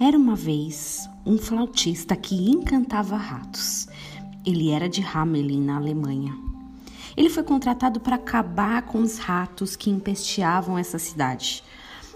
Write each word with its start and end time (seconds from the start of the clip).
Era 0.00 0.16
uma 0.16 0.36
vez 0.36 1.10
um 1.26 1.36
flautista 1.36 2.14
que 2.14 2.48
encantava 2.48 3.16
ratos. 3.16 3.88
Ele 4.46 4.70
era 4.70 4.88
de 4.88 5.02
Hamelin, 5.02 5.60
na 5.60 5.76
Alemanha. 5.76 6.32
Ele 7.16 7.28
foi 7.28 7.42
contratado 7.42 7.98
para 7.98 8.14
acabar 8.14 8.82
com 8.82 9.00
os 9.00 9.18
ratos 9.18 9.74
que 9.74 9.90
empesteavam 9.90 10.78
essa 10.78 11.00
cidade. 11.00 11.64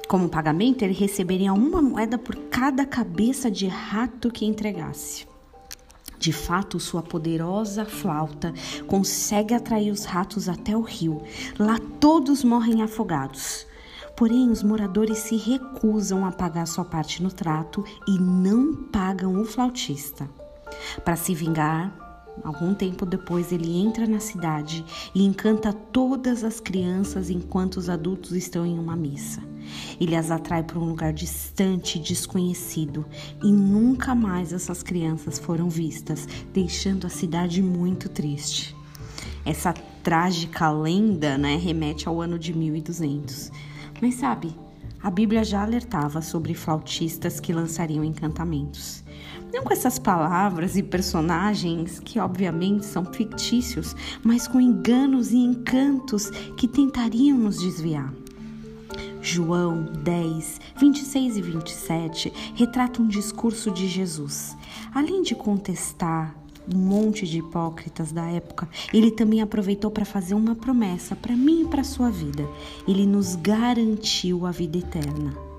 Como 0.06 0.28
pagamento, 0.28 0.82
ele 0.82 0.94
receberia 0.94 1.52
uma 1.52 1.82
moeda 1.82 2.16
por 2.16 2.36
cada 2.50 2.86
cabeça 2.86 3.50
de 3.50 3.66
rato 3.66 4.30
que 4.30 4.46
entregasse. 4.46 5.26
De 6.20 6.32
fato, 6.32 6.78
sua 6.78 7.02
poderosa 7.02 7.84
flauta 7.84 8.54
consegue 8.86 9.54
atrair 9.54 9.90
os 9.90 10.04
ratos 10.04 10.48
até 10.48 10.76
o 10.76 10.82
rio. 10.82 11.20
Lá 11.58 11.80
todos 11.98 12.44
morrem 12.44 12.80
afogados. 12.80 13.66
Porém, 14.16 14.50
os 14.50 14.62
moradores 14.62 15.18
se 15.18 15.36
recusam 15.36 16.24
a 16.24 16.32
pagar 16.32 16.66
sua 16.66 16.84
parte 16.84 17.22
no 17.22 17.30
trato 17.30 17.84
e 18.06 18.18
não 18.18 18.74
pagam 18.74 19.40
o 19.40 19.44
flautista. 19.44 20.28
Para 21.04 21.16
se 21.16 21.34
vingar, 21.34 22.02
algum 22.42 22.74
tempo 22.74 23.04
depois 23.04 23.52
ele 23.52 23.76
entra 23.76 24.06
na 24.06 24.20
cidade 24.20 24.84
e 25.14 25.24
encanta 25.24 25.72
todas 25.72 26.44
as 26.44 26.60
crianças 26.60 27.30
enquanto 27.30 27.76
os 27.76 27.88
adultos 27.88 28.32
estão 28.32 28.64
em 28.64 28.78
uma 28.78 28.96
missa. 28.96 29.42
Ele 30.00 30.16
as 30.16 30.30
atrai 30.30 30.62
para 30.62 30.78
um 30.78 30.84
lugar 30.84 31.12
distante 31.12 31.98
e 31.98 32.02
desconhecido 32.02 33.06
e 33.42 33.50
nunca 33.50 34.14
mais 34.14 34.52
essas 34.52 34.82
crianças 34.82 35.38
foram 35.38 35.68
vistas, 35.68 36.26
deixando 36.52 37.06
a 37.06 37.10
cidade 37.10 37.62
muito 37.62 38.08
triste. 38.08 38.76
Essa 39.44 39.72
trágica 40.02 40.70
lenda 40.70 41.38
né, 41.38 41.56
remete 41.56 42.08
ao 42.08 42.20
ano 42.20 42.38
de 42.38 42.52
1200. 42.52 43.50
Mas 44.02 44.16
sabe, 44.16 44.52
a 45.00 45.08
Bíblia 45.08 45.44
já 45.44 45.62
alertava 45.62 46.20
sobre 46.20 46.54
flautistas 46.54 47.38
que 47.38 47.52
lançariam 47.52 48.02
encantamentos. 48.02 49.04
Não 49.54 49.62
com 49.62 49.72
essas 49.72 49.96
palavras 49.96 50.76
e 50.76 50.82
personagens 50.82 52.00
que, 52.00 52.18
obviamente, 52.18 52.84
são 52.84 53.04
fictícios, 53.04 53.94
mas 54.24 54.48
com 54.48 54.60
enganos 54.60 55.30
e 55.30 55.36
encantos 55.36 56.30
que 56.56 56.66
tentariam 56.66 57.38
nos 57.38 57.60
desviar. 57.60 58.12
João 59.20 59.84
10, 59.84 60.60
26 60.80 61.36
e 61.36 61.42
27 61.42 62.32
retrata 62.56 63.00
um 63.00 63.06
discurso 63.06 63.70
de 63.70 63.86
Jesus. 63.86 64.56
Além 64.92 65.22
de 65.22 65.36
contestar 65.36 66.41
um 66.72 66.78
monte 66.78 67.26
de 67.26 67.38
hipócritas 67.38 68.12
da 68.12 68.26
época, 68.30 68.68
ele 68.92 69.10
também 69.10 69.40
aproveitou 69.40 69.90
para 69.90 70.04
fazer 70.04 70.34
uma 70.34 70.54
promessa 70.54 71.16
para 71.16 71.36
mim 71.36 71.62
e 71.62 71.68
para 71.68 71.84
sua 71.84 72.10
vida. 72.10 72.46
Ele 72.86 73.06
nos 73.06 73.36
garantiu 73.36 74.46
a 74.46 74.50
vida 74.50 74.78
eterna. 74.78 75.52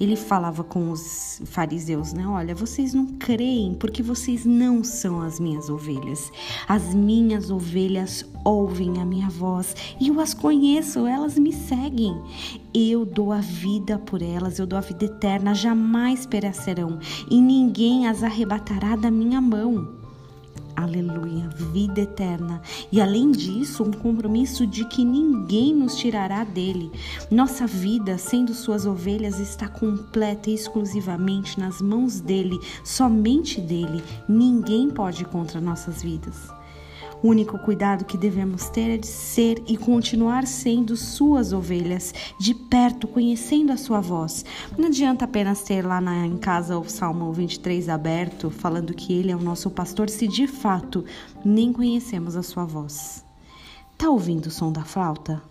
Ele 0.00 0.14
falava 0.14 0.62
com 0.62 0.92
os 0.92 1.42
fariseus, 1.46 2.12
né? 2.12 2.24
Olha, 2.24 2.54
vocês 2.54 2.94
não 2.94 3.06
creem 3.18 3.74
porque 3.74 4.00
vocês 4.00 4.44
não 4.44 4.84
são 4.84 5.20
as 5.20 5.40
minhas 5.40 5.68
ovelhas. 5.68 6.30
As 6.68 6.94
minhas 6.94 7.50
ovelhas 7.50 8.24
ouvem 8.44 9.00
a 9.00 9.04
minha 9.04 9.28
voz 9.28 9.74
e 10.00 10.08
eu 10.08 10.20
as 10.20 10.34
conheço, 10.34 11.04
elas 11.04 11.36
me 11.36 11.52
seguem. 11.52 12.16
Eu 12.72 13.04
dou 13.04 13.32
a 13.32 13.40
vida 13.40 13.98
por 13.98 14.22
elas, 14.22 14.60
eu 14.60 14.66
dou 14.66 14.78
a 14.78 14.82
vida 14.82 15.06
eterna, 15.06 15.52
jamais 15.52 16.26
perecerão 16.26 17.00
e 17.28 17.40
ninguém 17.40 18.06
as 18.06 18.22
arrebatará 18.22 18.94
da 18.94 19.10
minha 19.10 19.40
mão 19.40 19.98
aleluia, 20.82 21.48
vida 21.72 22.00
eterna. 22.00 22.60
E 22.90 23.00
além 23.00 23.30
disso, 23.30 23.82
um 23.82 23.90
compromisso 23.90 24.66
de 24.66 24.84
que 24.84 25.04
ninguém 25.04 25.74
nos 25.74 25.96
tirará 25.96 26.44
dele. 26.44 26.90
Nossa 27.30 27.66
vida, 27.66 28.16
sendo 28.18 28.54
suas 28.54 28.86
ovelhas, 28.86 29.38
está 29.38 29.68
completa 29.68 30.50
e 30.50 30.54
exclusivamente 30.54 31.58
nas 31.58 31.80
mãos 31.80 32.20
dele, 32.20 32.58
somente 32.84 33.60
dele. 33.60 34.02
Ninguém 34.28 34.90
pode 34.90 35.22
ir 35.22 35.26
contra 35.26 35.60
nossas 35.60 36.02
vidas. 36.02 36.57
O 37.20 37.28
único 37.28 37.58
cuidado 37.58 38.04
que 38.04 38.16
devemos 38.16 38.68
ter 38.68 38.90
é 38.90 38.96
de 38.96 39.06
ser 39.06 39.60
e 39.66 39.76
continuar 39.76 40.46
sendo 40.46 40.96
suas 40.96 41.52
ovelhas, 41.52 42.14
de 42.38 42.54
perto, 42.54 43.08
conhecendo 43.08 43.72
a 43.72 43.76
sua 43.76 44.00
voz. 44.00 44.44
Não 44.76 44.86
adianta 44.86 45.24
apenas 45.24 45.62
ter 45.62 45.84
lá 45.84 46.00
na, 46.00 46.24
em 46.24 46.36
casa 46.36 46.78
o 46.78 46.88
Salmo 46.88 47.32
23 47.32 47.88
aberto, 47.88 48.50
falando 48.50 48.94
que 48.94 49.12
ele 49.12 49.32
é 49.32 49.36
o 49.36 49.42
nosso 49.42 49.68
pastor, 49.68 50.08
se 50.08 50.28
de 50.28 50.46
fato 50.46 51.04
nem 51.44 51.72
conhecemos 51.72 52.36
a 52.36 52.42
sua 52.42 52.64
voz. 52.64 53.24
Tá 53.96 54.08
ouvindo 54.08 54.46
o 54.46 54.50
som 54.50 54.70
da 54.70 54.84
flauta? 54.84 55.42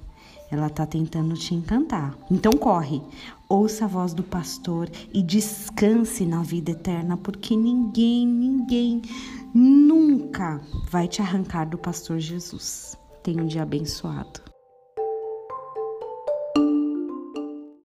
Ela 0.50 0.68
está 0.68 0.86
tentando 0.86 1.34
te 1.34 1.54
encantar. 1.54 2.18
Então 2.32 2.54
corre, 2.54 3.02
ouça 3.50 3.84
a 3.84 3.88
voz 3.90 4.14
do 4.14 4.24
pastor 4.24 4.90
e 5.14 5.22
descanse 5.22 6.26
na 6.26 6.42
vida 6.42 6.72
eterna, 6.72 7.18
porque 7.18 7.58
ninguém, 7.58 8.26
ninguém 8.26 9.02
nunca 9.57 10.62
vai 10.88 11.07
te 11.07 11.19
arrancar 11.19 11.66
do 11.68 11.79
pastor 11.79 12.19
Jesus. 12.19 12.95
Tenha 13.23 13.41
um 13.41 13.47
dia 13.47 13.63
abençoado. 13.63 14.47